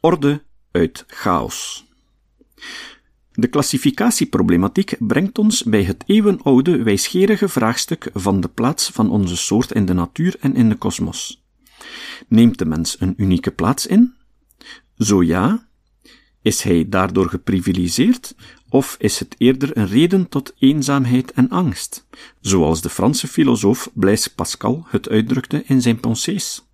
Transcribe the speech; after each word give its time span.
orde 0.00 0.42
uit 0.70 1.04
chaos. 1.06 1.86
De 3.32 3.46
klassificatieproblematiek 3.46 4.96
brengt 4.98 5.38
ons 5.38 5.62
bij 5.62 5.82
het 5.82 6.04
eeuwenoude 6.06 6.82
wijsgerige 6.82 7.48
vraagstuk 7.48 8.10
van 8.14 8.40
de 8.40 8.48
plaats 8.48 8.88
van 8.88 9.10
onze 9.10 9.36
soort 9.36 9.72
in 9.72 9.86
de 9.86 9.92
natuur 9.92 10.36
en 10.40 10.54
in 10.54 10.68
de 10.68 10.74
kosmos. 10.74 11.44
Neemt 12.28 12.58
de 12.58 12.64
mens 12.64 12.96
een 13.00 13.14
unieke 13.16 13.50
plaats 13.50 13.86
in? 13.86 14.14
Zo 14.96 15.22
ja. 15.22 15.68
Is 16.42 16.62
hij 16.62 16.88
daardoor 16.88 17.28
geprivilegeerd, 17.28 18.34
of 18.68 18.96
is 18.98 19.18
het 19.18 19.34
eerder 19.38 19.76
een 19.76 19.86
reden 19.86 20.28
tot 20.28 20.54
eenzaamheid 20.58 21.32
en 21.32 21.48
angst, 21.48 22.06
zoals 22.40 22.82
de 22.82 22.88
Franse 22.88 23.28
filosoof 23.28 23.90
Blaise 23.94 24.34
Pascal 24.34 24.86
het 24.88 25.08
uitdrukte 25.08 25.62
in 25.66 25.82
zijn 25.82 26.00
Pensées? 26.00 26.67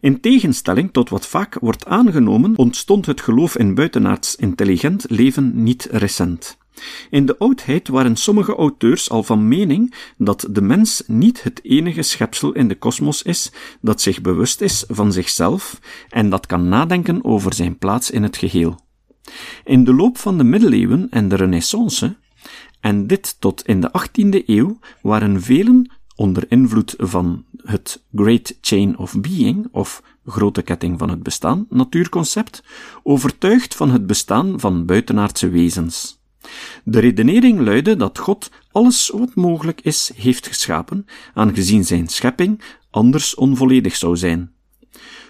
In 0.00 0.20
tegenstelling 0.20 0.92
tot 0.92 1.08
wat 1.08 1.26
vaak 1.26 1.56
wordt 1.60 1.86
aangenomen, 1.86 2.56
ontstond 2.56 3.06
het 3.06 3.20
geloof 3.20 3.56
in 3.56 3.74
buitenaards 3.74 4.36
intelligent 4.36 5.04
leven 5.08 5.62
niet 5.62 5.88
recent. 5.90 6.58
In 7.10 7.26
de 7.26 7.38
oudheid 7.38 7.88
waren 7.88 8.16
sommige 8.16 8.54
auteurs 8.54 9.10
al 9.10 9.22
van 9.22 9.48
mening 9.48 9.94
dat 10.16 10.46
de 10.50 10.60
mens 10.62 11.02
niet 11.06 11.42
het 11.42 11.60
enige 11.62 12.02
schepsel 12.02 12.52
in 12.52 12.68
de 12.68 12.74
kosmos 12.74 13.22
is 13.22 13.52
dat 13.80 14.00
zich 14.00 14.20
bewust 14.20 14.60
is 14.60 14.84
van 14.88 15.12
zichzelf 15.12 15.80
en 16.08 16.30
dat 16.30 16.46
kan 16.46 16.68
nadenken 16.68 17.24
over 17.24 17.54
zijn 17.54 17.78
plaats 17.78 18.10
in 18.10 18.22
het 18.22 18.36
geheel. 18.36 18.80
In 19.64 19.84
de 19.84 19.94
loop 19.94 20.18
van 20.18 20.38
de 20.38 20.44
middeleeuwen 20.44 21.06
en 21.10 21.28
de 21.28 21.36
renaissance, 21.36 22.16
en 22.80 23.06
dit 23.06 23.36
tot 23.40 23.66
in 23.66 23.80
de 23.80 23.90
18e 23.90 24.46
eeuw, 24.46 24.78
waren 25.02 25.42
velen 25.42 25.90
onder 26.18 26.44
invloed 26.48 26.94
van 26.98 27.44
het 27.64 28.04
Great 28.14 28.56
Chain 28.60 28.98
of 28.98 29.20
Being, 29.20 29.68
of 29.70 30.02
grote 30.26 30.62
ketting 30.62 30.98
van 30.98 31.10
het 31.10 31.22
bestaan, 31.22 31.66
natuurconcept, 31.70 32.62
overtuigd 33.02 33.74
van 33.74 33.90
het 33.90 34.06
bestaan 34.06 34.60
van 34.60 34.86
buitenaardse 34.86 35.48
wezens. 35.48 36.18
De 36.84 36.98
redenering 36.98 37.60
luidde 37.60 37.96
dat 37.96 38.18
God 38.18 38.50
alles 38.72 39.08
wat 39.08 39.34
mogelijk 39.34 39.80
is 39.80 40.10
heeft 40.16 40.46
geschapen, 40.46 41.06
aangezien 41.34 41.84
zijn 41.84 42.08
schepping 42.08 42.62
anders 42.90 43.34
onvolledig 43.34 43.96
zou 43.96 44.16
zijn. 44.16 44.52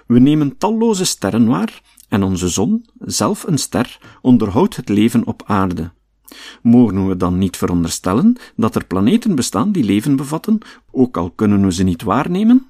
We 0.07 0.19
nemen 0.19 0.59
talloze 0.59 1.05
sterren 1.05 1.47
waar 1.47 1.83
en 2.09 2.23
onze 2.23 2.49
zon, 2.49 2.87
zelf 2.99 3.47
een 3.47 3.59
ster, 3.59 3.99
onderhoudt 4.21 4.77
het 4.77 4.89
leven 4.89 5.27
op 5.27 5.43
aarde. 5.47 5.91
Mogen 6.63 7.09
we 7.09 7.17
dan 7.17 7.39
niet 7.39 7.57
veronderstellen 7.57 8.37
dat 8.57 8.75
er 8.75 8.87
planeten 8.87 9.35
bestaan 9.35 9.73
die 9.73 9.85
leven 9.85 10.17
bevatten, 10.17 10.59
ook 10.91 11.17
al 11.17 11.31
kunnen 11.31 11.65
we 11.65 11.73
ze 11.73 11.83
niet 11.83 12.03
waarnemen? 12.03 12.67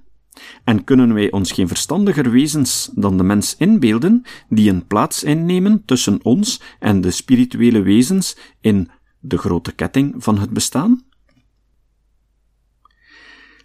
En 0.65 0.84
kunnen 0.84 1.15
wij 1.15 1.31
ons 1.31 1.53
geen 1.53 1.69
verstandiger 1.69 2.31
wezens 2.31 2.91
dan 2.95 3.17
de 3.17 3.23
mens 3.23 3.56
inbeelden, 3.56 4.23
die 4.48 4.70
een 4.70 4.87
plaats 4.87 5.23
innemen 5.23 5.83
tussen 5.84 6.19
ons 6.23 6.61
en 6.78 7.00
de 7.00 7.11
spirituele 7.11 7.83
wezens 7.83 8.37
in 8.61 8.91
de 9.20 9.39
grote 9.39 9.72
ketting 9.72 10.15
van 10.19 10.39
het 10.39 10.50
bestaan? 10.50 11.03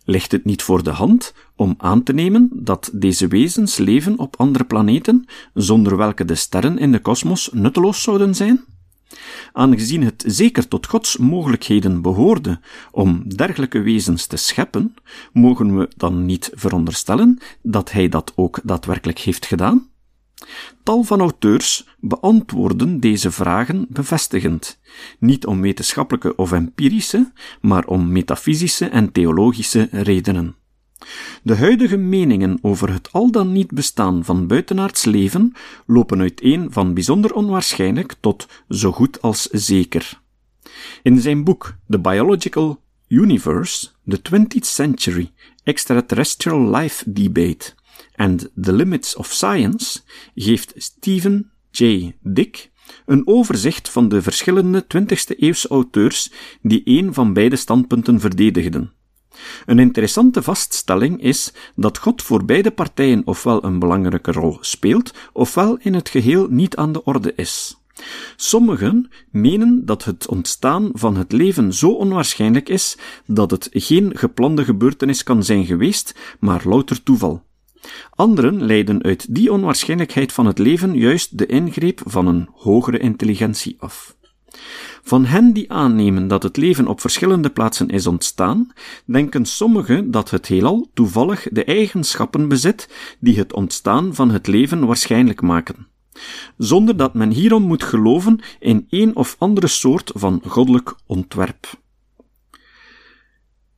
Ligt 0.05 0.31
het 0.31 0.45
niet 0.45 0.61
voor 0.61 0.83
de 0.83 0.89
hand 0.89 1.33
om 1.55 1.75
aan 1.77 2.03
te 2.03 2.13
nemen 2.13 2.49
dat 2.53 2.89
deze 2.93 3.27
wezens 3.27 3.77
leven 3.77 4.19
op 4.19 4.35
andere 4.35 4.63
planeten, 4.63 5.25
zonder 5.53 5.97
welke 5.97 6.25
de 6.25 6.35
sterren 6.35 6.77
in 6.77 6.91
de 6.91 6.99
kosmos 6.99 7.49
nutteloos 7.53 8.01
zouden 8.01 8.35
zijn? 8.35 8.63
Aangezien 9.51 10.03
het 10.03 10.23
zeker 10.27 10.67
tot 10.67 10.87
Gods 10.87 11.17
mogelijkheden 11.17 12.01
behoorde 12.01 12.59
om 12.91 13.35
dergelijke 13.35 13.81
wezens 13.81 14.25
te 14.25 14.37
scheppen, 14.37 14.95
mogen 15.33 15.77
we 15.77 15.89
dan 15.97 16.25
niet 16.25 16.51
veronderstellen 16.53 17.37
dat 17.61 17.91
hij 17.91 18.09
dat 18.09 18.33
ook 18.35 18.59
daadwerkelijk 18.63 19.19
heeft 19.19 19.45
gedaan? 19.45 19.87
Tal 20.83 21.03
van 21.03 21.19
auteurs 21.19 21.87
beantwoorden 21.99 22.99
deze 22.99 23.31
vragen 23.31 23.85
bevestigend, 23.89 24.79
niet 25.19 25.45
om 25.45 25.61
wetenschappelijke 25.61 26.35
of 26.35 26.51
empirische, 26.51 27.31
maar 27.61 27.85
om 27.85 28.11
metafysische 28.11 28.85
en 28.85 29.11
theologische 29.11 29.87
redenen. 29.91 30.55
De 31.43 31.55
huidige 31.55 31.97
meningen 31.97 32.59
over 32.61 32.93
het 32.93 33.11
al 33.11 33.31
dan 33.31 33.51
niet 33.51 33.71
bestaan 33.71 34.25
van 34.25 34.47
buitenaards 34.47 35.05
leven 35.05 35.53
lopen 35.85 36.19
uiteen 36.19 36.71
van 36.71 36.93
bijzonder 36.93 37.33
onwaarschijnlijk 37.33 38.15
tot 38.19 38.47
zo 38.69 38.91
goed 38.91 39.21
als 39.21 39.47
zeker. 39.51 40.21
In 41.03 41.19
zijn 41.19 41.43
boek 41.43 41.75
The 41.89 41.99
Biological 41.99 42.81
Universe, 43.07 43.87
The 44.07 44.21
20th 44.31 44.65
Century 44.65 45.31
Extraterrestrial 45.63 46.75
Life 46.75 47.11
Debate 47.11 47.73
and 48.15 48.49
the 48.61 48.73
Limits 48.73 49.15
of 49.15 49.31
Science 49.31 49.99
geeft 50.35 50.73
Stephen 50.77 51.51
J. 51.71 52.11
Dick 52.21 52.71
een 53.05 53.27
overzicht 53.27 53.89
van 53.89 54.09
de 54.09 54.21
verschillende 54.21 54.85
20e 54.97 55.37
eeuwse 55.37 55.67
auteurs 55.67 56.31
die 56.61 56.81
een 56.85 57.13
van 57.13 57.33
beide 57.33 57.55
standpunten 57.55 58.19
verdedigden. 58.19 58.93
Een 59.65 59.79
interessante 59.79 60.43
vaststelling 60.43 61.21
is 61.21 61.53
dat 61.75 61.97
God 61.97 62.21
voor 62.21 62.45
beide 62.45 62.71
partijen 62.71 63.21
ofwel 63.25 63.63
een 63.63 63.79
belangrijke 63.79 64.31
rol 64.31 64.57
speelt, 64.61 65.13
ofwel 65.33 65.77
in 65.79 65.93
het 65.93 66.09
geheel 66.09 66.47
niet 66.49 66.75
aan 66.75 66.91
de 66.91 67.03
orde 67.03 67.33
is. 67.35 67.77
Sommigen 68.35 69.11
menen 69.31 69.85
dat 69.85 70.03
het 70.03 70.27
ontstaan 70.27 70.89
van 70.93 71.17
het 71.17 71.31
leven 71.31 71.73
zo 71.73 71.89
onwaarschijnlijk 71.89 72.69
is 72.69 72.97
dat 73.25 73.51
het 73.51 73.69
geen 73.71 74.17
geplande 74.17 74.63
gebeurtenis 74.63 75.23
kan 75.23 75.43
zijn 75.43 75.65
geweest, 75.65 76.15
maar 76.39 76.61
louter 76.65 77.03
toeval. 77.03 77.43
Anderen 78.09 78.65
leiden 78.65 79.03
uit 79.03 79.35
die 79.35 79.51
onwaarschijnlijkheid 79.51 80.31
van 80.31 80.45
het 80.45 80.59
leven 80.59 80.95
juist 80.95 81.37
de 81.37 81.45
ingreep 81.45 82.01
van 82.05 82.27
een 82.27 82.49
hogere 82.53 82.97
intelligentie 82.97 83.75
af. 83.79 84.15
Van 85.05 85.25
hen 85.25 85.53
die 85.53 85.71
aannemen 85.71 86.27
dat 86.27 86.43
het 86.43 86.57
leven 86.57 86.87
op 86.87 87.01
verschillende 87.01 87.49
plaatsen 87.49 87.89
is 87.89 88.07
ontstaan, 88.07 88.71
denken 89.05 89.45
sommigen 89.45 90.11
dat 90.11 90.29
het 90.29 90.47
heelal 90.47 90.89
toevallig 90.93 91.47
de 91.51 91.63
eigenschappen 91.63 92.47
bezit 92.47 92.89
die 93.19 93.37
het 93.37 93.53
ontstaan 93.53 94.15
van 94.15 94.31
het 94.31 94.47
leven 94.47 94.85
waarschijnlijk 94.85 95.41
maken, 95.41 95.87
zonder 96.57 96.97
dat 96.97 97.13
men 97.13 97.31
hierom 97.31 97.63
moet 97.63 97.83
geloven 97.83 98.39
in 98.59 98.85
een 98.89 99.15
of 99.15 99.35
andere 99.39 99.67
soort 99.67 100.11
van 100.15 100.41
goddelijk 100.45 100.95
ontwerp. 101.05 101.81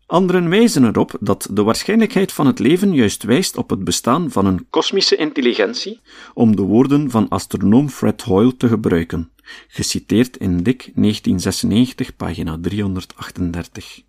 Anderen 0.05 0.49
wijzen 0.49 0.85
erop 0.85 1.17
dat 1.19 1.47
de 1.51 1.63
waarschijnlijkheid 1.63 2.31
van 2.31 2.47
het 2.47 2.59
leven 2.59 2.93
juist 2.93 3.23
wijst 3.23 3.57
op 3.57 3.69
het 3.69 3.83
bestaan 3.83 4.31
van 4.31 4.45
een 4.45 4.69
kosmische 4.69 5.15
intelligentie, 5.15 5.99
om 6.33 6.55
de 6.55 6.61
woorden 6.61 7.09
van 7.09 7.29
astronoom 7.29 7.89
Fred 7.89 8.21
Hoyle 8.21 8.57
te 8.57 8.67
gebruiken, 8.67 9.29
geciteerd 9.67 10.37
in 10.37 10.63
Dick 10.63 10.91
1996, 10.95 12.15
pagina 12.15 12.57
338. 12.61 14.03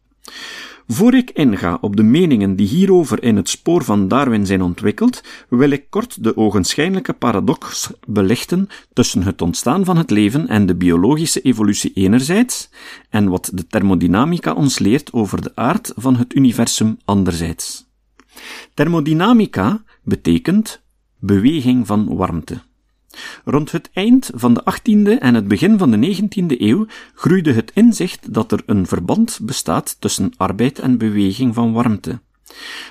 Voor 0.89 1.15
ik 1.15 1.31
inga 1.31 1.79
op 1.81 1.97
de 1.97 2.03
meningen 2.03 2.57
die 2.57 2.67
hierover 2.67 3.23
in 3.23 3.37
het 3.37 3.49
spoor 3.49 3.85
van 3.85 4.09
Darwin 4.09 4.47
zijn 4.47 4.63
ontwikkeld, 4.63 5.23
wil 5.49 5.71
ik 5.71 5.91
kort 5.91 6.23
de 6.25 6.37
ogenschijnlijke 6.37 7.13
paradox 7.13 7.91
belichten 8.07 8.69
tussen 8.93 9.23
het 9.23 9.43
ontstaan 9.43 9.85
van 9.85 9.97
het 9.97 10.11
leven 10.11 10.49
en 10.49 10.67
de 10.67 10.75
biologische 10.75 11.41
evolutie 11.41 11.93
enerzijds, 11.93 12.71
en 13.11 13.29
wat 13.29 13.51
de 13.55 13.67
thermodynamica 13.67 14.53
ons 14.53 14.79
leert 14.79 15.13
over 15.13 15.43
de 15.43 15.53
aard 15.55 15.93
van 15.97 16.17
het 16.17 16.35
universum 16.35 16.97
anderzijds. 17.05 17.87
Thermodynamica 18.75 19.85
betekent 20.03 20.83
beweging 21.19 21.87
van 21.87 22.17
warmte. 22.17 22.61
Rond 23.45 23.73
het 23.73 23.91
eind 23.93 24.31
van 24.35 24.55
de 24.55 24.63
18e 24.73 25.19
en 25.19 25.35
het 25.35 25.49
begin 25.49 25.79
van 25.79 25.91
de 25.91 26.17
19e 26.17 26.61
eeuw 26.61 26.87
groeide 27.15 27.53
het 27.53 27.71
inzicht 27.75 28.35
dat 28.35 28.53
er 28.53 28.63
een 28.67 28.87
verband 28.87 29.39
bestaat 29.43 29.97
tussen 30.01 30.33
arbeid 30.37 30.79
en 30.79 30.99
beweging 30.99 31.55
van 31.55 31.73
warmte. 31.73 32.21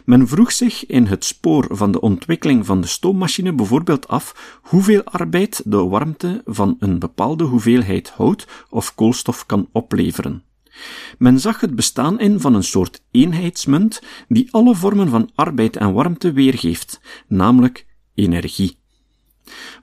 Men 0.06 0.28
vroeg 0.28 0.52
zich 0.52 0.86
in 0.86 1.06
het 1.06 1.26
spoor 1.26 1.68
van 1.70 1.92
de 1.92 2.02
ontwikkeling 2.02 2.66
van 2.66 2.82
de 2.82 2.88
stoommachine 2.88 3.54
bijvoorbeeld 3.54 4.08
af 4.08 4.60
hoeveel 4.62 5.04
arbeid 5.04 5.62
de 5.66 5.78
warmte 5.78 6.42
van 6.46 6.76
een 6.80 7.00
bepaalde 7.00 7.44
hoeveelheid 7.44 8.10
hout 8.10 8.48
of 8.70 8.96
koolstof 8.96 9.46
kan 9.46 9.70
opleveren. 9.72 10.44
Men 11.18 11.40
zag 11.40 11.62
het 11.62 11.76
bestaan 11.76 12.20
in 12.20 12.40
van 12.40 12.54
een 12.54 12.64
soort 12.64 13.02
eenheidsmunt 13.12 14.02
die 14.28 14.48
alle 14.52 14.76
vormen 14.76 15.10
van 15.10 15.30
arbeid 15.36 15.76
en 15.76 15.94
warmte 15.94 16.32
weergeeft, 16.32 17.00
namelijk 17.28 17.86
energie. 18.14 18.78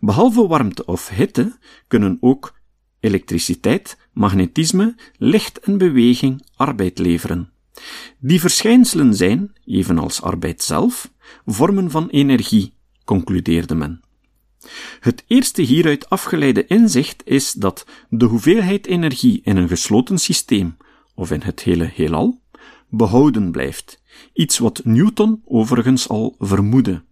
Behalve 0.00 0.46
warmte 0.46 0.84
of 0.84 1.08
hitte 1.08 1.58
kunnen 1.86 2.16
ook 2.20 2.60
elektriciteit, 3.00 3.96
magnetisme, 4.12 4.94
licht 5.16 5.60
en 5.60 5.78
beweging 5.78 6.46
arbeid 6.56 6.98
leveren. 6.98 7.52
Die 8.18 8.40
verschijnselen 8.40 9.14
zijn, 9.14 9.52
evenals 9.64 10.22
arbeid 10.22 10.62
zelf, 10.62 11.12
vormen 11.46 11.90
van 11.90 12.08
energie, 12.08 12.74
concludeerde 13.04 13.74
men. 13.74 14.00
Het 15.00 15.24
eerste 15.26 15.62
hieruit 15.62 16.08
afgeleide 16.08 16.66
inzicht 16.66 17.22
is 17.24 17.52
dat 17.52 17.86
de 18.08 18.24
hoeveelheid 18.24 18.86
energie 18.86 19.40
in 19.44 19.56
een 19.56 19.68
gesloten 19.68 20.18
systeem, 20.18 20.76
of 21.14 21.30
in 21.30 21.40
het 21.40 21.62
hele 21.62 21.90
heelal, 21.94 22.40
behouden 22.88 23.50
blijft, 23.50 24.02
iets 24.32 24.58
wat 24.58 24.80
Newton 24.84 25.42
overigens 25.44 26.08
al 26.08 26.34
vermoedde. 26.38 27.02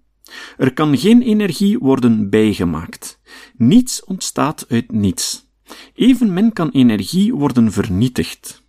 Er 0.56 0.72
kan 0.72 0.98
geen 0.98 1.22
energie 1.22 1.78
worden 1.78 2.30
bijgemaakt. 2.30 3.20
Niets 3.56 4.04
ontstaat 4.04 4.64
uit 4.68 4.92
niets. 4.92 5.48
Evenmin 5.94 6.52
kan 6.52 6.68
energie 6.68 7.34
worden 7.34 7.72
vernietigd. 7.72 8.62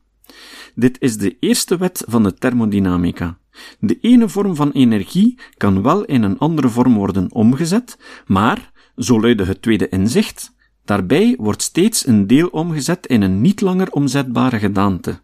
Dit 0.76 0.98
is 1.00 1.18
de 1.18 1.38
eerste 1.40 1.78
wet 1.78 2.04
van 2.08 2.24
de 2.24 2.34
thermodynamica. 2.34 3.38
De 3.80 3.98
ene 4.02 4.30
vorm 4.30 4.56
van 4.56 4.72
energie 4.72 5.40
kan 5.58 5.82
wel 5.82 6.06
in 6.06 6.24
een 6.24 6.38
andere 6.38 6.70
vorm 6.70 6.94
worden 6.94 7.32
omgezet, 7.32 7.98
maar, 8.26 8.72
zo 8.98 9.22
luidde 9.22 9.46
het 9.46 9.62
tweede 9.62 9.90
inzicht, 9.90 10.54
daarbij 10.86 11.36
wordt 11.40 11.62
steeds 11.62 12.08
een 12.08 12.28
deel 12.28 12.48
omgezet 12.48 13.08
in 13.08 13.22
een 13.22 13.42
niet 13.42 13.62
langer 13.62 13.92
omzetbare 13.92 14.60
gedaante. 14.60 15.22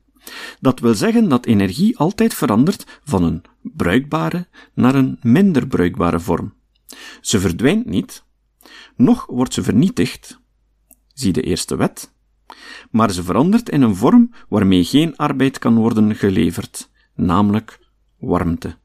Dat 0.60 0.80
wil 0.80 0.94
zeggen 0.94 1.30
dat 1.30 1.46
energie 1.46 1.98
altijd 1.98 2.34
verandert 2.34 3.00
van 3.04 3.24
een 3.24 3.42
bruikbare 3.62 4.48
naar 4.74 4.96
een 4.96 5.20
minder 5.22 5.68
bruikbare 5.68 6.20
vorm. 6.20 6.54
Ze 7.22 7.40
verdwijnt 7.40 7.86
niet, 7.86 8.24
noch 8.96 9.26
wordt 9.26 9.54
ze 9.54 9.64
vernietigd, 9.64 10.40
zie 11.14 11.34
de 11.34 11.42
eerste 11.42 11.76
wet, 11.76 12.14
maar 12.92 13.12
ze 13.12 13.24
verandert 13.24 13.70
in 13.70 13.82
een 13.82 13.96
vorm 13.96 14.34
waarmee 14.50 14.84
geen 14.84 15.16
arbeid 15.16 15.60
kan 15.60 15.76
worden 15.76 16.16
geleverd, 16.16 16.90
namelijk 17.16 17.80
warmte. 18.18 18.78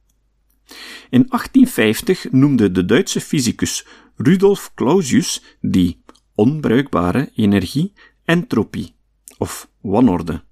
In 1.11 1.27
1850 1.29 2.31
noemde 2.31 2.71
de 2.71 2.85
Duitse 2.85 3.21
fysicus 3.21 3.87
Rudolf 4.17 4.73
Clausius 4.75 5.57
die 5.61 6.03
onbruikbare 6.35 7.31
energie 7.35 7.93
entropie 8.25 8.95
of 9.39 9.71
wanorde. 9.81 10.43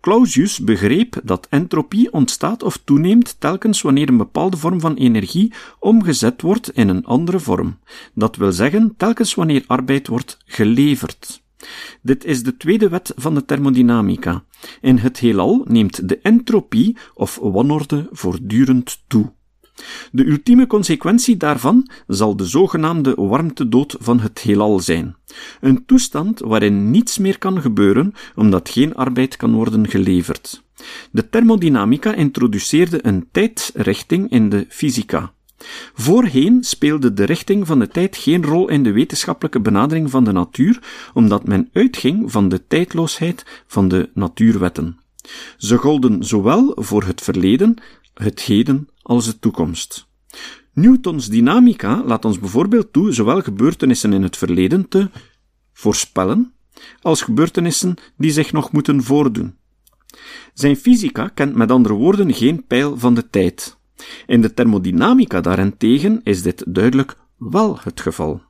Clausius 0.00 0.58
begreep 0.58 1.20
dat 1.24 1.46
entropie 1.50 2.12
ontstaat 2.12 2.62
of 2.62 2.80
toeneemt 2.84 3.36
telkens 3.38 3.82
wanneer 3.82 4.08
een 4.08 4.16
bepaalde 4.16 4.56
vorm 4.56 4.80
van 4.80 4.94
energie 4.94 5.52
omgezet 5.78 6.42
wordt 6.42 6.70
in 6.70 6.88
een 6.88 7.04
andere 7.04 7.38
vorm. 7.38 7.78
Dat 8.14 8.36
wil 8.36 8.52
zeggen, 8.52 8.94
telkens 8.96 9.34
wanneer 9.34 9.64
arbeid 9.66 10.06
wordt 10.06 10.38
geleverd. 10.46 11.42
Dit 12.02 12.24
is 12.24 12.42
de 12.42 12.56
tweede 12.56 12.88
wet 12.88 13.12
van 13.16 13.34
de 13.34 13.44
thermodynamica. 13.44 14.44
In 14.80 14.98
het 14.98 15.18
heelal 15.18 15.64
neemt 15.68 16.08
de 16.08 16.18
entropie 16.18 16.96
of 17.14 17.38
wanorde 17.42 18.08
voortdurend 18.10 19.02
toe. 19.06 19.32
De 20.12 20.26
ultieme 20.26 20.66
consequentie 20.66 21.36
daarvan 21.36 21.88
zal 22.06 22.36
de 22.36 22.44
zogenaamde 22.44 23.14
warmtedood 23.14 23.96
van 23.98 24.20
het 24.20 24.38
heelal 24.38 24.80
zijn. 24.80 25.16
Een 25.60 25.84
toestand 25.86 26.40
waarin 26.40 26.90
niets 26.90 27.18
meer 27.18 27.38
kan 27.38 27.60
gebeuren 27.60 28.14
omdat 28.34 28.68
geen 28.68 28.94
arbeid 28.94 29.36
kan 29.36 29.52
worden 29.52 29.88
geleverd. 29.88 30.62
De 31.10 31.28
thermodynamica 31.28 32.14
introduceerde 32.14 33.06
een 33.06 33.28
tijdsrichting 33.32 34.30
in 34.30 34.48
de 34.48 34.66
fysica. 34.68 35.32
Voorheen 35.94 36.64
speelde 36.64 37.12
de 37.12 37.24
richting 37.24 37.66
van 37.66 37.78
de 37.78 37.88
tijd 37.88 38.16
geen 38.16 38.44
rol 38.44 38.68
in 38.68 38.82
de 38.82 38.92
wetenschappelijke 38.92 39.60
benadering 39.60 40.10
van 40.10 40.24
de 40.24 40.32
natuur, 40.32 40.82
omdat 41.14 41.46
men 41.46 41.68
uitging 41.72 42.32
van 42.32 42.48
de 42.48 42.66
tijdloosheid 42.66 43.44
van 43.66 43.88
de 43.88 44.10
natuurwetten. 44.14 44.98
Ze 45.56 45.76
golden 45.76 46.24
zowel 46.24 46.72
voor 46.76 47.02
het 47.02 47.20
verleden, 47.20 47.76
het 48.14 48.40
heden 48.40 48.88
als 49.08 49.24
de 49.24 49.38
toekomst. 49.38 50.06
Newtons 50.72 51.28
dynamica 51.28 52.02
laat 52.04 52.24
ons 52.24 52.38
bijvoorbeeld 52.38 52.92
toe 52.92 53.12
zowel 53.12 53.42
gebeurtenissen 53.42 54.12
in 54.12 54.22
het 54.22 54.36
verleden 54.36 54.88
te 54.88 55.10
voorspellen, 55.72 56.52
als 57.00 57.22
gebeurtenissen 57.22 57.94
die 58.16 58.30
zich 58.30 58.52
nog 58.52 58.72
moeten 58.72 59.02
voordoen. 59.02 59.56
Zijn 60.54 60.76
fysica 60.76 61.28
kent 61.28 61.54
met 61.54 61.70
andere 61.70 61.94
woorden 61.94 62.34
geen 62.34 62.66
pijl 62.66 62.98
van 62.98 63.14
de 63.14 63.30
tijd. 63.30 63.78
In 64.26 64.40
de 64.40 64.54
thermodynamica 64.54 65.40
daarentegen 65.40 66.20
is 66.22 66.42
dit 66.42 66.64
duidelijk 66.66 67.16
wel 67.36 67.78
het 67.82 68.00
geval. 68.00 68.42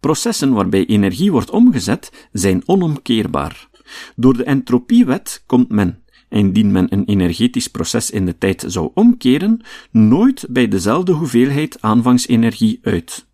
Processen 0.00 0.52
waarbij 0.52 0.86
energie 0.86 1.32
wordt 1.32 1.50
omgezet 1.50 2.28
zijn 2.32 2.62
onomkeerbaar. 2.66 3.68
Door 4.16 4.36
de 4.36 4.44
entropiewet 4.44 5.42
komt 5.46 5.68
men, 5.68 6.02
indien 6.28 6.72
men 6.72 6.86
een 6.92 7.04
energetisch 7.04 7.68
proces 7.68 8.10
in 8.10 8.26
de 8.26 8.38
tijd 8.38 8.64
zou 8.66 8.90
omkeren, 8.94 9.60
nooit 9.90 10.46
bij 10.50 10.68
dezelfde 10.68 11.12
hoeveelheid 11.12 11.76
aanvangsenergie 11.80 12.78
uit. 12.82 13.26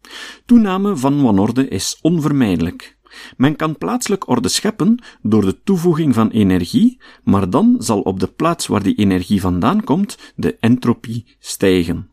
Toename 0.47 0.97
van 0.97 1.23
wanorde 1.23 1.69
is 1.69 1.99
onvermijdelijk. 2.03 2.97
Men 3.37 3.57
kan 3.57 3.79
plaatselijk 3.79 4.29
orde 4.29 4.49
scheppen 4.49 5.05
door 5.23 5.45
de 5.45 5.63
toevoeging 5.65 6.15
van 6.15 6.31
energie, 6.31 7.01
maar 7.25 7.51
dan 7.51 7.77
zal 7.79 8.01
op 8.01 8.21
de 8.21 8.27
plaats 8.27 8.67
waar 8.67 8.83
die 8.83 8.95
energie 8.95 9.41
vandaan 9.41 9.85
komt 9.85 10.19
de 10.37 10.57
entropie 10.61 11.37
stijgen. 11.39 12.09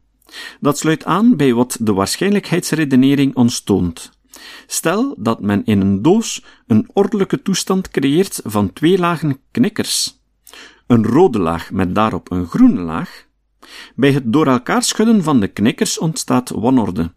Dat 0.59 0.77
sluit 0.77 1.05
aan 1.05 1.35
bij 1.35 1.53
wat 1.53 1.77
de 1.81 1.93
waarschijnlijkheidsredenering 1.93 3.35
ons 3.35 3.61
toont. 3.61 4.11
Stel 4.67 5.15
dat 5.17 5.41
men 5.41 5.65
in 5.65 5.81
een 5.81 6.01
doos 6.01 6.43
een 6.67 6.89
ordelijke 6.93 7.41
toestand 7.41 7.89
creëert 7.89 8.41
van 8.43 8.73
twee 8.73 8.97
lagen 8.97 9.39
knikkers. 9.51 10.20
Een 10.91 11.05
rode 11.05 11.39
laag 11.39 11.71
met 11.71 11.95
daarop 11.95 12.31
een 12.31 12.47
groene 12.47 12.81
laag, 12.81 13.25
bij 13.95 14.11
het 14.11 14.33
door 14.33 14.47
elkaar 14.47 14.83
schudden 14.83 15.23
van 15.23 15.39
de 15.39 15.47
knikkers 15.47 15.99
ontstaat 15.99 16.49
wanorde. 16.49 17.13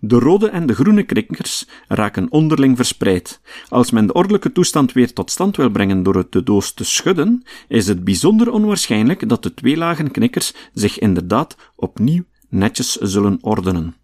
De 0.00 0.18
rode 0.18 0.48
en 0.48 0.66
de 0.66 0.74
groene 0.74 1.02
knikkers 1.02 1.68
raken 1.88 2.30
onderling 2.30 2.76
verspreid. 2.76 3.40
Als 3.68 3.90
men 3.90 4.06
de 4.06 4.12
ordelijke 4.12 4.52
toestand 4.52 4.92
weer 4.92 5.12
tot 5.12 5.30
stand 5.30 5.56
wil 5.56 5.70
brengen 5.70 6.02
door 6.02 6.16
het 6.16 6.32
de 6.32 6.42
doos 6.42 6.72
te 6.72 6.84
schudden, 6.84 7.42
is 7.68 7.86
het 7.86 8.04
bijzonder 8.04 8.50
onwaarschijnlijk 8.50 9.28
dat 9.28 9.42
de 9.42 9.54
twee 9.54 9.76
lagen 9.76 10.10
knikkers 10.10 10.54
zich 10.72 10.98
inderdaad 10.98 11.56
opnieuw 11.76 12.24
netjes 12.48 12.92
zullen 12.92 13.38
ordenen. 13.40 13.94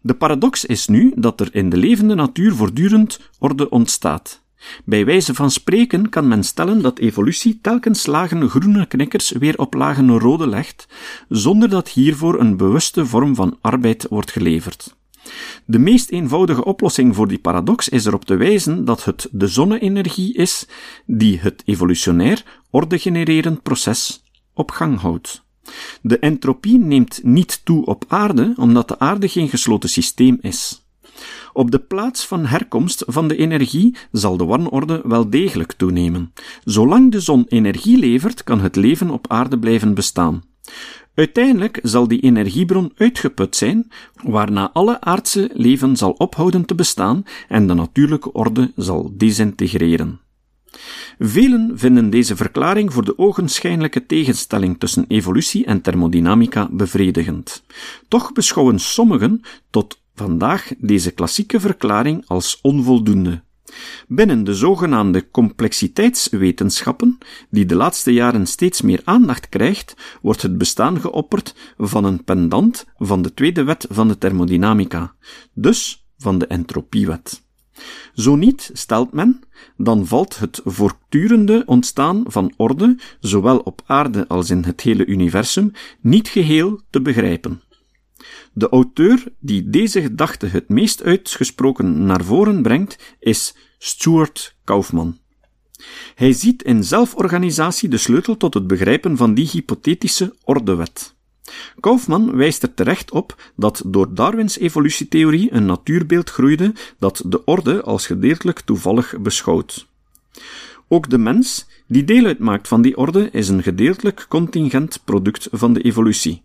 De 0.00 0.14
paradox 0.14 0.64
is 0.64 0.86
nu 0.86 1.12
dat 1.16 1.40
er 1.40 1.54
in 1.54 1.68
de 1.68 1.76
levende 1.76 2.14
natuur 2.14 2.54
voortdurend 2.54 3.20
orde 3.38 3.70
ontstaat. 3.70 4.41
Bij 4.84 5.04
wijze 5.04 5.34
van 5.34 5.50
spreken 5.50 6.08
kan 6.08 6.28
men 6.28 6.44
stellen 6.44 6.82
dat 6.82 6.98
evolutie 6.98 7.58
telkens 7.62 8.06
lagen 8.06 8.48
groene 8.48 8.86
knikkers 8.86 9.30
weer 9.30 9.58
op 9.58 9.74
lagen 9.74 10.18
rode 10.18 10.46
legt, 10.46 10.86
zonder 11.28 11.68
dat 11.68 11.88
hiervoor 11.88 12.40
een 12.40 12.56
bewuste 12.56 13.06
vorm 13.06 13.34
van 13.34 13.58
arbeid 13.60 14.06
wordt 14.10 14.30
geleverd. 14.30 14.94
De 15.64 15.78
meest 15.78 16.10
eenvoudige 16.10 16.64
oplossing 16.64 17.14
voor 17.14 17.28
die 17.28 17.38
paradox 17.38 17.88
is 17.88 18.04
erop 18.04 18.24
te 18.24 18.36
wijzen 18.36 18.84
dat 18.84 19.04
het 19.04 19.28
de 19.30 19.46
zonne-energie 19.46 20.34
is 20.34 20.66
die 21.06 21.38
het 21.38 21.62
evolutionair 21.64 22.60
ordegenererend 22.70 23.62
proces 23.62 24.24
op 24.54 24.70
gang 24.70 25.00
houdt. 25.00 25.44
De 26.02 26.18
entropie 26.18 26.78
neemt 26.78 27.20
niet 27.22 27.60
toe 27.64 27.84
op 27.84 28.04
aarde, 28.08 28.52
omdat 28.56 28.88
de 28.88 28.98
aarde 28.98 29.28
geen 29.28 29.48
gesloten 29.48 29.88
systeem 29.88 30.38
is. 30.40 30.81
Op 31.52 31.70
de 31.70 31.78
plaats 31.78 32.26
van 32.26 32.46
herkomst 32.46 33.04
van 33.06 33.28
de 33.28 33.36
energie 33.36 33.96
zal 34.12 34.36
de 34.36 34.44
wanorde 34.44 35.00
wel 35.04 35.30
degelijk 35.30 35.72
toenemen. 35.72 36.32
Zolang 36.64 37.12
de 37.12 37.20
zon 37.20 37.44
energie 37.48 37.98
levert, 37.98 38.44
kan 38.44 38.60
het 38.60 38.76
leven 38.76 39.10
op 39.10 39.30
aarde 39.30 39.58
blijven 39.58 39.94
bestaan. 39.94 40.42
Uiteindelijk 41.14 41.78
zal 41.82 42.08
die 42.08 42.20
energiebron 42.20 42.92
uitgeput 42.96 43.56
zijn, 43.56 43.90
waarna 44.22 44.70
alle 44.72 45.00
aardse 45.00 45.50
leven 45.52 45.96
zal 45.96 46.10
ophouden 46.10 46.64
te 46.64 46.74
bestaan 46.74 47.24
en 47.48 47.66
de 47.66 47.74
natuurlijke 47.74 48.32
orde 48.32 48.72
zal 48.76 49.12
desintegreren. 49.16 50.20
Velen 51.18 51.72
vinden 51.74 52.10
deze 52.10 52.36
verklaring 52.36 52.92
voor 52.92 53.04
de 53.04 53.18
ogenschijnlijke 53.18 54.06
tegenstelling 54.06 54.78
tussen 54.78 55.04
evolutie 55.08 55.64
en 55.64 55.80
thermodynamica 55.80 56.68
bevredigend. 56.70 57.64
Toch 58.08 58.32
beschouwen 58.32 58.78
sommigen 58.78 59.40
tot 59.70 60.01
vandaag 60.14 60.72
deze 60.78 61.10
klassieke 61.10 61.60
verklaring 61.60 62.24
als 62.26 62.58
onvoldoende. 62.62 63.42
Binnen 64.08 64.44
de 64.44 64.54
zogenaamde 64.54 65.30
complexiteitswetenschappen, 65.30 67.18
die 67.50 67.66
de 67.66 67.74
laatste 67.74 68.12
jaren 68.12 68.46
steeds 68.46 68.82
meer 68.82 69.00
aandacht 69.04 69.48
krijgt, 69.48 69.96
wordt 70.22 70.42
het 70.42 70.58
bestaan 70.58 71.00
geopperd 71.00 71.54
van 71.78 72.04
een 72.04 72.24
pendant 72.24 72.86
van 72.96 73.22
de 73.22 73.34
tweede 73.34 73.64
wet 73.64 73.86
van 73.90 74.08
de 74.08 74.18
thermodynamica, 74.18 75.14
dus 75.52 76.06
van 76.18 76.38
de 76.38 76.46
entropiewet. 76.46 77.42
Zo 78.14 78.36
niet, 78.36 78.70
stelt 78.72 79.12
men, 79.12 79.40
dan 79.76 80.06
valt 80.06 80.38
het 80.38 80.60
voortdurende 80.64 81.62
ontstaan 81.66 82.24
van 82.26 82.52
orde, 82.56 82.98
zowel 83.20 83.58
op 83.58 83.82
aarde 83.86 84.28
als 84.28 84.50
in 84.50 84.62
het 84.62 84.80
hele 84.80 85.06
universum, 85.06 85.72
niet 86.00 86.28
geheel 86.28 86.80
te 86.90 87.00
begrijpen. 87.00 87.60
De 88.52 88.68
auteur 88.68 89.24
die 89.38 89.70
deze 89.70 90.02
gedachte 90.02 90.46
het 90.46 90.68
meest 90.68 91.02
uitgesproken 91.02 92.06
naar 92.06 92.24
voren 92.24 92.62
brengt, 92.62 93.16
is 93.20 93.54
Stuart 93.78 94.56
Kaufman. 94.64 95.18
Hij 96.14 96.32
ziet 96.32 96.62
in 96.62 96.84
zelforganisatie 96.84 97.88
de 97.88 97.96
sleutel 97.96 98.36
tot 98.36 98.54
het 98.54 98.66
begrijpen 98.66 99.16
van 99.16 99.34
die 99.34 99.48
hypothetische 99.52 100.34
ordewet. 100.44 101.14
Kaufman 101.80 102.36
wijst 102.36 102.62
er 102.62 102.74
terecht 102.74 103.10
op 103.10 103.52
dat 103.56 103.82
door 103.86 104.14
Darwins 104.14 104.58
evolutietheorie 104.58 105.52
een 105.52 105.66
natuurbeeld 105.66 106.30
groeide 106.30 106.72
dat 106.98 107.22
de 107.26 107.44
orde 107.44 107.82
als 107.82 108.06
gedeeltelijk 108.06 108.60
toevallig 108.60 109.14
beschouwt. 109.20 109.86
Ook 110.88 111.10
de 111.10 111.18
mens, 111.18 111.66
die 111.86 112.04
deel 112.04 112.24
uitmaakt 112.24 112.68
van 112.68 112.82
die 112.82 112.96
orde, 112.96 113.30
is 113.30 113.48
een 113.48 113.62
gedeeltelijk 113.62 114.26
contingent 114.28 115.00
product 115.04 115.48
van 115.50 115.72
de 115.72 115.80
evolutie. 115.80 116.42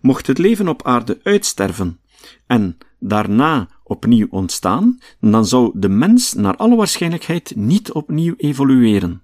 Mocht 0.00 0.26
het 0.26 0.38
leven 0.38 0.68
op 0.68 0.86
aarde 0.86 1.20
uitsterven 1.22 2.00
en 2.46 2.78
daarna 2.98 3.68
opnieuw 3.84 4.26
ontstaan, 4.30 4.98
dan 5.20 5.46
zou 5.46 5.70
de 5.74 5.88
mens 5.88 6.34
naar 6.34 6.56
alle 6.56 6.76
waarschijnlijkheid 6.76 7.52
niet 7.56 7.92
opnieuw 7.92 8.34
evolueren. 8.36 9.22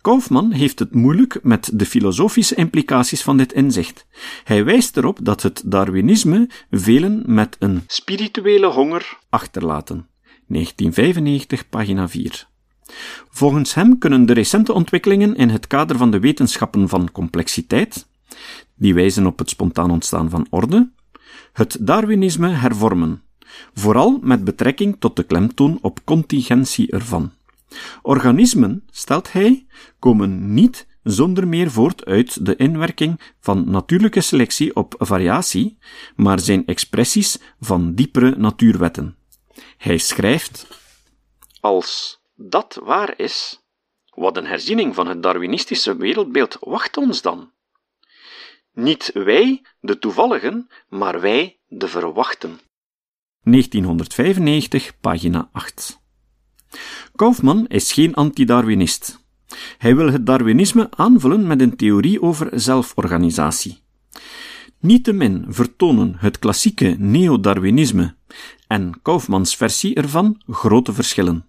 Kaufman 0.00 0.52
heeft 0.52 0.78
het 0.78 0.94
moeilijk 0.94 1.38
met 1.42 1.70
de 1.72 1.86
filosofische 1.86 2.54
implicaties 2.54 3.22
van 3.22 3.36
dit 3.36 3.52
inzicht. 3.52 4.06
Hij 4.44 4.64
wijst 4.64 4.96
erop 4.96 5.18
dat 5.22 5.42
het 5.42 5.62
Darwinisme 5.64 6.48
velen 6.70 7.22
met 7.26 7.56
een 7.58 7.82
spirituele 7.86 8.66
honger 8.66 9.18
achterlaten. 9.28 10.08
1995, 10.46 11.68
pagina 11.68 12.08
4. 12.08 12.48
Volgens 13.28 13.74
hem 13.74 13.98
kunnen 13.98 14.26
de 14.26 14.32
recente 14.32 14.72
ontwikkelingen 14.72 15.34
in 15.34 15.48
het 15.48 15.66
kader 15.66 15.96
van 15.96 16.10
de 16.10 16.20
wetenschappen 16.20 16.88
van 16.88 17.12
complexiteit, 17.12 18.06
die 18.74 18.94
wijzen 18.94 19.26
op 19.26 19.38
het 19.38 19.48
spontaan 19.48 19.90
ontstaan 19.90 20.30
van 20.30 20.46
orde, 20.50 20.90
het 21.52 21.76
Darwinisme 21.80 22.48
hervormen, 22.48 23.22
vooral 23.74 24.18
met 24.22 24.44
betrekking 24.44 24.96
tot 24.98 25.16
de 25.16 25.22
klemtoon 25.22 25.78
op 25.82 26.04
contingentie 26.04 26.90
ervan. 26.90 27.32
Organismen, 28.02 28.84
stelt 28.90 29.32
hij, 29.32 29.66
komen 29.98 30.54
niet 30.54 30.86
zonder 31.02 31.48
meer 31.48 31.70
voort 31.70 32.04
uit 32.04 32.46
de 32.46 32.56
inwerking 32.56 33.20
van 33.40 33.70
natuurlijke 33.70 34.20
selectie 34.20 34.76
op 34.76 34.94
variatie, 34.98 35.78
maar 36.16 36.40
zijn 36.40 36.66
expressies 36.66 37.38
van 37.60 37.94
diepere 37.94 38.36
natuurwetten. 38.36 39.16
Hij 39.76 39.98
schrijft: 39.98 40.66
Als 41.60 42.20
dat 42.34 42.80
waar 42.84 43.14
is, 43.16 43.62
wat 44.14 44.36
een 44.36 44.46
herziening 44.46 44.94
van 44.94 45.06
het 45.06 45.22
Darwinistische 45.22 45.96
wereldbeeld 45.96 46.56
wacht 46.60 46.96
ons 46.96 47.22
dan? 47.22 47.52
Niet 48.74 49.10
wij, 49.12 49.62
de 49.80 49.98
toevalligen, 49.98 50.68
maar 50.88 51.20
wij, 51.20 51.58
de 51.66 51.88
verwachten. 51.88 52.60
1995, 53.42 55.00
pagina 55.00 55.48
8. 55.52 56.00
Kaufman 57.14 57.66
is 57.66 57.92
geen 57.92 58.14
anti-Darwinist. 58.14 59.24
Hij 59.78 59.96
wil 59.96 60.12
het 60.12 60.26
Darwinisme 60.26 60.90
aanvullen 60.90 61.46
met 61.46 61.60
een 61.60 61.76
theorie 61.76 62.22
over 62.22 62.60
zelforganisatie. 62.60 63.82
Niettemin 64.78 65.44
vertonen 65.48 66.14
het 66.18 66.38
klassieke 66.38 66.94
neo-Darwinisme 66.98 68.14
en 68.66 69.00
Kaufmans 69.02 69.56
versie 69.56 69.94
ervan 69.94 70.42
grote 70.46 70.92
verschillen. 70.92 71.46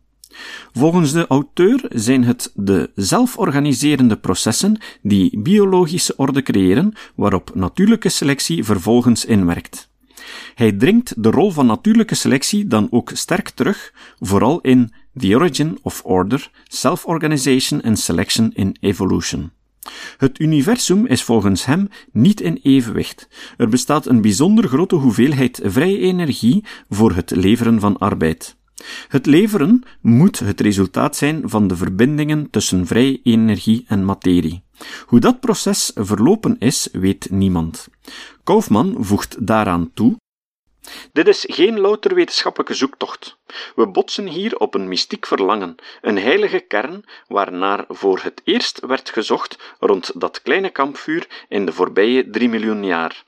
Volgens 0.74 1.12
de 1.12 1.28
auteur 1.28 1.86
zijn 1.90 2.24
het 2.24 2.52
de 2.56 2.90
zelforganiserende 2.96 4.18
processen 4.18 4.78
die 5.02 5.40
biologische 5.40 6.14
orde 6.18 6.42
creëren, 6.42 6.94
waarop 7.16 7.52
natuurlijke 7.54 8.10
selectie 8.10 8.64
vervolgens 8.64 9.26
inwerkt. 9.26 9.90
Hij 10.56 10.72
dringt 10.72 11.24
de 11.24 11.30
rol 11.30 11.52
van 11.52 11.66
natuurlijke 11.66 12.16
selectie 12.16 12.68
dan 12.68 12.88
ook 12.92 13.12
sterk 13.14 13.50
terug, 13.50 13.94
vooral 14.20 14.60
in 14.62 14.94
The 15.18 15.36
Origin 15.36 15.78
of 15.82 16.02
Order, 16.04 16.50
Self-Organization 16.68 17.82
and 17.82 18.00
Selection 18.00 18.52
in 18.54 18.76
Evolution. 18.80 19.52
Het 20.18 20.40
universum 20.40 21.06
is 21.06 21.24
volgens 21.24 21.66
hem 21.66 21.90
niet 22.12 22.42
in 22.42 22.60
evenwicht. 22.64 23.28
Er 23.58 23.70
bestaat 23.70 24.06
een 24.06 24.22
bijzonder 24.22 24.68
grote 24.68 24.96
hoeveelheid 24.96 25.60
vrije 25.64 25.98
energie 25.98 26.64
voor 26.90 27.14
het 27.14 27.32
leveren 27.32 27.80
van 27.80 27.98
arbeid. 27.98 28.55
Het 29.08 29.26
leveren 29.26 29.84
moet 30.02 30.40
het 30.40 30.62
resultaat 30.62 31.16
zijn 31.16 31.50
van 31.50 31.68
de 31.68 31.76
verbindingen 31.76 32.50
tussen 32.50 32.88
vrije 32.88 33.20
energie 33.24 33.86
en 33.88 34.06
materie. 34.06 34.64
Hoe 35.06 35.20
dat 35.20 35.40
proces 35.40 35.92
verlopen 35.96 36.56
is, 36.60 36.90
weet 36.92 37.30
niemand. 37.32 37.88
Kaufman 38.44 38.96
voegt 39.00 39.48
daaraan 39.48 39.92
toe 39.94 40.16
dit 41.12 41.28
is 41.28 41.44
geen 41.48 41.80
louter 41.80 42.16
wetenschappelijke 42.16 42.74
zoektocht. 42.74 43.38
We 43.76 43.88
botsen 43.88 44.28
hier 44.28 44.58
op 44.58 44.74
een 44.74 44.88
mystiek 44.88 45.26
verlangen, 45.26 45.76
een 46.02 46.18
heilige 46.18 46.60
kern 46.60 47.04
waarnaar 47.28 47.86
voor 47.88 48.20
het 48.22 48.42
eerst 48.44 48.80
werd 48.86 49.10
gezocht 49.10 49.76
rond 49.80 50.12
dat 50.22 50.42
kleine 50.42 50.70
kampvuur 50.70 51.46
in 51.50 51.66
de 51.66 51.74
voorbije 51.74 52.30
drie 52.30 52.50
miljoen 52.50 52.86
jaar. 52.86 53.24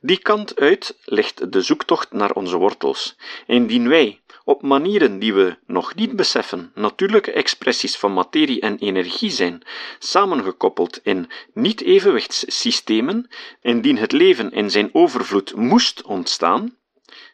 Die 0.00 0.18
kant 0.18 0.60
uit 0.60 0.96
ligt 1.04 1.52
de 1.52 1.60
zoektocht 1.60 2.12
naar 2.12 2.32
onze 2.32 2.56
wortels. 2.56 3.16
Indien 3.46 3.88
wij, 3.88 4.20
op 4.46 4.62
manieren 4.62 5.18
die 5.18 5.34
we 5.34 5.56
nog 5.66 5.94
niet 5.94 6.16
beseffen, 6.16 6.70
natuurlijke 6.74 7.32
expressies 7.32 7.96
van 7.96 8.12
materie 8.12 8.60
en 8.60 8.78
energie 8.78 9.30
zijn, 9.30 9.62
samengekoppeld 9.98 11.00
in 11.02 11.30
niet-evenwichtssystemen, 11.54 13.28
indien 13.60 13.96
het 13.96 14.12
leven 14.12 14.52
in 14.52 14.70
zijn 14.70 14.88
overvloed 14.92 15.54
moest 15.54 16.02
ontstaan, 16.02 16.76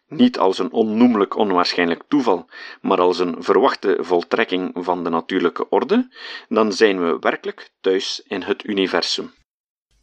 niet 0.09 0.39
als 0.39 0.59
een 0.59 0.73
onnoemelijk 0.73 1.37
onwaarschijnlijk 1.37 2.03
toeval, 2.09 2.49
maar 2.81 3.01
als 3.01 3.19
een 3.19 3.37
verwachte 3.39 3.97
voltrekking 4.01 4.71
van 4.75 5.05
de 5.05 5.11
natuurlijke 5.11 5.69
orde, 5.69 6.09
dan 6.49 6.73
zijn 6.73 7.01
we 7.01 7.17
werkelijk 7.21 7.71
thuis 7.81 8.23
in 8.27 8.43
het 8.43 8.65
universum. 8.65 9.33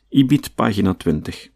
Ibid, 0.10 0.56
pagina 0.56 0.94
20. 0.94 1.50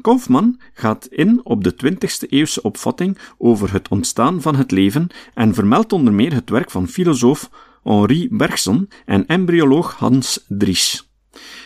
Kaufman 0.00 0.60
gaat 0.72 1.06
in 1.06 1.40
op 1.44 1.64
de 1.64 1.74
20e 1.84 2.28
eeuwse 2.28 2.62
opvatting 2.62 3.18
over 3.38 3.72
het 3.72 3.88
ontstaan 3.88 4.42
van 4.42 4.56
het 4.56 4.70
leven 4.70 5.06
en 5.34 5.54
vermeldt 5.54 5.92
onder 5.92 6.12
meer 6.12 6.32
het 6.32 6.50
werk 6.50 6.70
van 6.70 6.88
filosoof 6.88 7.50
Henri 7.82 8.28
Bergson 8.30 8.88
en 9.04 9.26
embryoloog 9.26 9.94
Hans 9.94 10.44
Dries. 10.48 11.12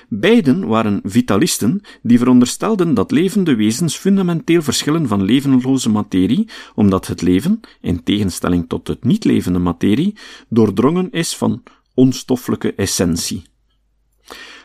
Beiden 0.08 0.66
waren 0.66 1.00
vitalisten 1.04 1.80
die 2.02 2.18
veronderstelden 2.18 2.94
dat 2.94 3.10
levende 3.10 3.54
wezens 3.54 3.96
fundamenteel 3.96 4.62
verschillen 4.62 5.06
van 5.06 5.22
levenloze 5.22 5.88
materie, 5.88 6.48
omdat 6.74 7.06
het 7.06 7.22
leven, 7.22 7.60
in 7.80 8.02
tegenstelling 8.02 8.68
tot 8.68 8.88
het 8.88 9.04
niet-levende 9.04 9.58
materie, 9.58 10.16
doordrongen 10.48 11.10
is 11.10 11.36
van 11.36 11.62
onstoffelijke 11.94 12.74
essentie. 12.74 13.42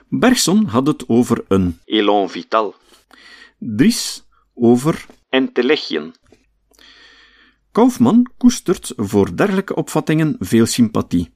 Bergson 0.10 0.66
had 0.66 0.88
het 0.88 1.08
over 1.08 1.44
een 1.48 1.80
élan 1.86 2.30
vital, 2.30 2.76
Dries 3.60 4.24
over 4.54 5.06
intellegien. 5.30 6.14
Kaufman 7.72 8.32
koestert 8.38 8.94
voor 8.96 9.36
dergelijke 9.36 9.76
opvattingen 9.76 10.36
veel 10.40 10.66
sympathie. 10.66 11.32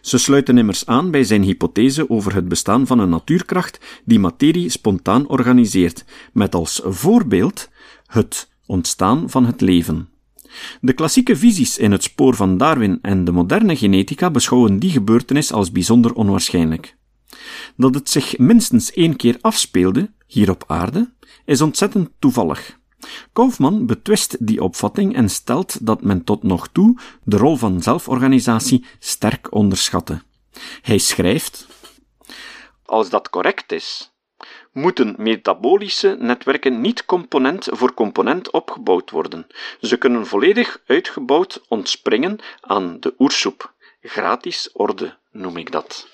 Ze 0.00 0.18
sluiten 0.18 0.58
immers 0.58 0.86
aan 0.86 1.10
bij 1.10 1.24
zijn 1.24 1.42
hypothese 1.42 2.10
over 2.10 2.34
het 2.34 2.48
bestaan 2.48 2.86
van 2.86 2.98
een 2.98 3.08
natuurkracht 3.08 4.02
die 4.04 4.18
materie 4.18 4.68
spontaan 4.68 5.28
organiseert, 5.28 6.04
met 6.32 6.54
als 6.54 6.80
voorbeeld 6.84 7.68
het 8.06 8.50
ontstaan 8.66 9.30
van 9.30 9.46
het 9.46 9.60
leven. 9.60 10.08
De 10.80 10.92
klassieke 10.92 11.36
visies 11.36 11.78
in 11.78 11.92
het 11.92 12.02
spoor 12.02 12.34
van 12.34 12.56
Darwin 12.56 12.98
en 13.02 13.24
de 13.24 13.32
moderne 13.32 13.76
genetica 13.76 14.30
beschouwen 14.30 14.78
die 14.78 14.90
gebeurtenis 14.90 15.52
als 15.52 15.72
bijzonder 15.72 16.14
onwaarschijnlijk. 16.14 16.96
Dat 17.76 17.94
het 17.94 18.10
zich 18.10 18.38
minstens 18.38 18.92
één 18.92 19.16
keer 19.16 19.38
afspeelde, 19.40 20.10
hier 20.26 20.50
op 20.50 20.64
aarde, 20.66 21.12
is 21.44 21.60
ontzettend 21.60 22.10
toevallig. 22.18 22.80
Kaufman 23.32 23.86
betwist 23.86 24.46
die 24.46 24.62
opvatting 24.62 25.14
en 25.14 25.28
stelt 25.30 25.86
dat 25.86 26.02
men 26.02 26.24
tot 26.24 26.42
nog 26.42 26.68
toe 26.68 26.98
de 27.24 27.36
rol 27.36 27.56
van 27.56 27.82
zelforganisatie 27.82 28.84
sterk 28.98 29.52
onderschatte. 29.52 30.22
Hij 30.82 30.98
schrijft: 30.98 31.66
Als 32.84 33.10
dat 33.10 33.30
correct 33.30 33.72
is, 33.72 34.12
moeten 34.72 35.14
metabolische 35.18 36.16
netwerken 36.20 36.80
niet 36.80 37.04
component 37.04 37.68
voor 37.70 37.94
component 37.94 38.50
opgebouwd 38.50 39.10
worden. 39.10 39.46
Ze 39.80 39.96
kunnen 39.96 40.26
volledig 40.26 40.80
uitgebouwd 40.86 41.64
ontspringen 41.68 42.38
aan 42.60 42.96
de 43.00 43.14
oersoep. 43.18 43.74
Gratis 44.00 44.70
orde 44.72 45.18
noem 45.30 45.56
ik 45.56 45.72
dat. 45.72 46.08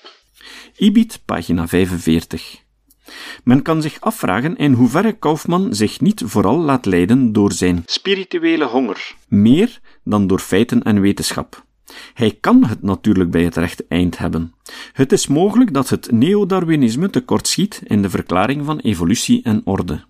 Ibid, 0.77 1.21
pagina 1.25 1.67
45. 1.67 2.67
Men 3.43 3.61
kan 3.61 3.81
zich 3.81 4.01
afvragen 4.01 4.57
in 4.57 4.73
hoeverre 4.73 5.13
Kaufman 5.13 5.75
zich 5.75 6.01
niet 6.01 6.21
vooral 6.25 6.57
laat 6.57 6.85
leiden 6.85 7.31
door 7.33 7.51
zijn 7.51 7.83
spirituele 7.85 8.65
honger, 8.65 9.15
meer 9.27 9.79
dan 10.03 10.27
door 10.27 10.39
feiten 10.39 10.83
en 10.83 11.01
wetenschap. 11.01 11.67
Hij 12.13 12.37
kan 12.39 12.65
het 12.65 12.81
natuurlijk 12.81 13.31
bij 13.31 13.43
het 13.43 13.55
rechte 13.55 13.85
eind 13.87 14.17
hebben. 14.17 14.53
Het 14.93 15.11
is 15.11 15.27
mogelijk 15.27 15.73
dat 15.73 15.89
het 15.89 16.11
neo-Darwinisme 16.11 17.09
tekortschiet 17.09 17.81
in 17.83 18.01
de 18.01 18.09
verklaring 18.09 18.65
van 18.65 18.79
evolutie 18.79 19.43
en 19.43 19.61
orde. 19.65 20.03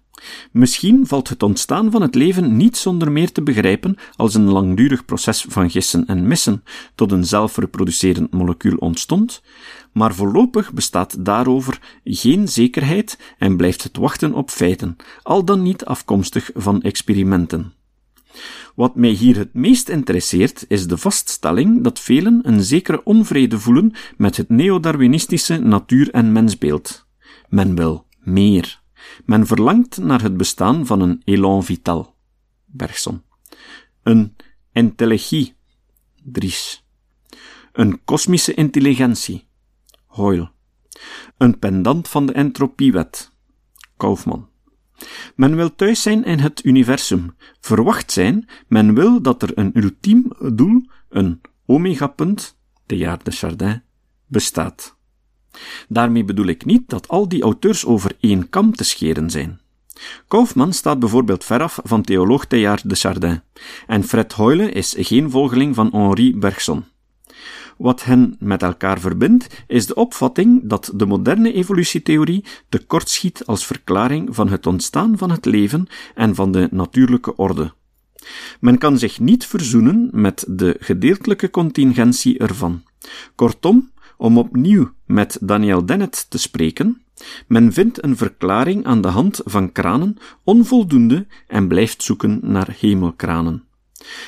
Misschien 0.52 1.08
valt 1.08 1.30
het 1.30 1.44
ontstaan 1.44 1.92
van 1.92 2.02
het 2.02 2.16
leven 2.16 2.58
niet 2.58 2.78
zonder 2.78 3.12
meer 3.12 3.32
te 3.32 3.42
begrijpen 3.42 3.96
als 4.16 4.34
een 4.34 4.50
langdurig 4.50 5.06
proces 5.06 5.46
van 5.50 5.70
gissen 5.70 6.06
en 6.06 6.28
missen 6.28 6.64
tot 6.96 7.12
een 7.12 7.26
zelfreproducerend 7.26 8.32
molecuul 8.32 8.78
ontstond, 8.78 9.42
maar 9.94 10.16
voorlopig 10.16 10.74
bestaat 10.74 11.26
daarover 11.26 12.00
geen 12.04 12.48
zekerheid 12.48 13.20
en 13.38 13.58
blijft 13.58 13.84
het 13.84 13.98
wachten 13.98 14.34
op 14.34 14.50
feiten, 14.50 14.96
al 15.24 15.46
dan 15.46 15.62
niet 15.62 15.86
afkomstig 15.86 16.52
van 16.54 16.82
experimenten. 16.82 17.74
Wat 18.76 18.96
mij 18.96 19.10
hier 19.10 19.38
het 19.38 19.54
meest 19.54 19.90
interesseert 19.90 20.66
is 20.68 20.88
de 20.88 20.98
vaststelling 20.98 21.84
dat 21.84 22.00
velen 22.00 22.40
een 22.44 22.64
zekere 22.64 23.04
onvrede 23.04 23.60
voelen 23.60 23.94
met 24.18 24.38
het 24.38 24.50
neodarwinistische 24.50 25.58
natuur- 25.58 26.12
en 26.12 26.32
mensbeeld. 26.32 27.08
Men 27.50 27.76
wil 27.76 28.06
meer. 28.20 28.82
Men 29.26 29.48
verlangt 29.48 29.98
naar 29.98 30.22
het 30.22 30.38
bestaan 30.38 30.86
van 30.86 31.02
een 31.02 31.22
élan 31.24 31.64
vital. 31.64 32.16
Bergson. 32.66 33.22
Een 34.04 34.36
intelligie. 34.72 35.56
Dries. 36.24 36.84
Een 37.72 38.04
kosmische 38.04 38.54
intelligentie. 38.54 39.48
Hoyle. 40.06 40.52
Een 41.38 41.60
pendant 41.60 42.08
van 42.08 42.26
de 42.26 42.34
entropiewet. 42.34 43.32
Kaufman. 43.98 44.50
Men 45.36 45.56
wil 45.56 45.76
thuis 45.76 46.02
zijn 46.02 46.24
in 46.24 46.40
het 46.40 46.66
universum, 46.66 47.36
verwacht 47.60 48.12
zijn, 48.12 48.50
men 48.68 48.94
wil 48.94 49.22
dat 49.22 49.42
er 49.42 49.58
een 49.58 49.72
ultiem 49.74 50.32
doel, 50.54 50.90
een 51.10 51.42
omegapunt, 51.66 52.58
de 52.86 52.98
jaar 52.98 53.24
de 53.24 53.32
Chardin, 53.32 53.84
bestaat. 54.28 54.98
Daarmee 55.88 56.24
bedoel 56.24 56.46
ik 56.46 56.66
niet 56.66 56.90
dat 56.90 57.08
al 57.08 57.28
die 57.30 57.44
auteurs 57.44 57.86
over 57.86 58.12
één 58.20 58.50
kam 58.50 58.76
te 58.76 58.84
scheren 58.84 59.30
zijn. 59.30 59.60
Kaufman 60.28 60.74
staat 60.74 61.00
bijvoorbeeld 61.00 61.44
veraf 61.44 61.80
van 61.84 62.02
theoloog 62.02 62.46
Teilhard 62.46 62.90
de 62.90 62.96
Chardin, 62.96 63.42
en 63.88 64.04
Fred 64.04 64.34
Hoyle 64.34 64.72
is 64.72 64.96
geen 64.98 65.32
volgeling 65.32 65.76
van 65.76 65.90
Henri 65.92 66.36
Bergson. 66.38 66.84
Wat 67.78 68.04
hen 68.04 68.36
met 68.40 68.64
elkaar 68.64 69.00
verbindt, 69.00 69.64
is 69.68 69.86
de 69.86 69.96
opvatting 69.96 70.62
dat 70.64 70.92
de 70.96 71.06
moderne 71.06 71.54
evolutietheorie 71.54 72.46
tekortschiet 72.70 73.46
als 73.46 73.66
verklaring 73.66 74.36
van 74.36 74.50
het 74.50 74.68
ontstaan 74.68 75.18
van 75.18 75.32
het 75.32 75.46
leven 75.46 75.88
en 76.16 76.36
van 76.36 76.52
de 76.52 76.68
natuurlijke 76.72 77.36
orde. 77.36 77.74
Men 78.60 78.78
kan 78.78 78.98
zich 78.98 79.20
niet 79.20 79.46
verzoenen 79.46 80.10
met 80.12 80.46
de 80.48 80.76
gedeeltelijke 80.80 81.50
contingentie 81.50 82.38
ervan. 82.38 82.84
Kortom, 83.36 83.92
om 84.20 84.38
opnieuw 84.38 84.92
met 85.06 85.38
Daniel 85.42 85.86
Dennett 85.86 86.30
te 86.30 86.38
spreken, 86.38 87.02
men 87.48 87.74
vindt 87.74 88.04
een 88.04 88.18
verklaring 88.18 88.86
aan 88.86 89.02
de 89.02 89.08
hand 89.08 89.42
van 89.44 89.72
kranen 89.72 90.18
onvoldoende 90.44 91.28
en 91.48 91.68
blijft 91.68 92.04
zoeken 92.04 92.40
naar 92.42 92.76
hemelkranen. 92.80 93.64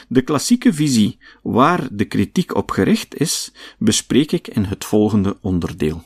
De 0.08 0.22
klassieke 0.22 0.74
visie 0.74 1.18
waar 1.44 1.88
de 1.92 2.06
kritiek 2.06 2.56
op 2.56 2.72
gericht 2.72 3.20
is, 3.20 3.54
bespreek 3.78 4.32
ik 4.32 4.48
in 4.48 4.64
het 4.64 4.86
volgende 4.86 5.38
onderdeel. 5.42 6.04